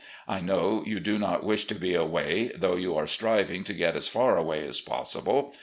I 0.27 0.39
know 0.41 0.81
you 0.83 0.99
do 0.99 1.19
not 1.19 1.43
wish 1.43 1.65
to 1.65 1.75
be 1.75 1.93
away, 1.93 2.49
though 2.55 2.75
you 2.75 2.95
are 2.97 3.05
striving 3.05 3.63
to 3.65 3.73
get 3.75 3.95
as 3.95 4.07
far 4.07 4.35
away 4.35 4.67
as 4.67 4.81
possible. 4.81 5.53